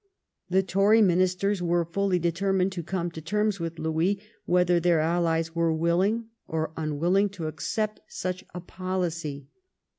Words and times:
The 0.49 0.63
Tory 0.63 0.99
Ministers 0.99 1.61
were 1.61 1.85
fully 1.85 2.17
determined 2.17 2.71
to 2.71 2.81
come 2.81 3.11
to 3.11 3.21
terms 3.21 3.59
with 3.59 3.77
Louis, 3.77 4.19
whether 4.47 4.79
their 4.79 4.99
allies 4.99 5.53
were 5.53 5.71
willing 5.75 6.25
or 6.47 6.71
unwilling 6.75 7.29
to 7.37 7.45
accept 7.45 7.99
such 8.07 8.43
a 8.51 8.61
poUcy. 8.61 9.45